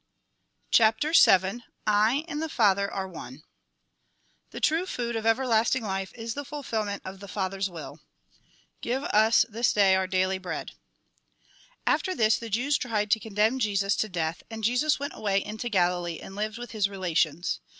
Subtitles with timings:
[0.71, 3.43] CHAPTER VII I AND THE FATHER ARE ONE
[4.49, 7.99] The true food of everlasting life is the fulfilment of the Father's will
[8.81, 10.71] ("©(ve US tbts Ciag our &ailg breaD")
[11.85, 15.69] After this the Jews tried to condemn Jesus to death, and Jesus went away into
[15.69, 17.59] Galilee, and lived with his relations.